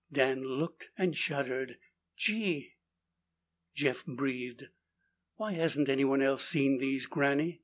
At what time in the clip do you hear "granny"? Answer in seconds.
7.05-7.59